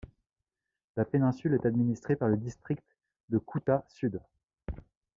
[0.95, 2.81] La péninsule est administrée par le district
[3.29, 4.19] de Kuta Sud.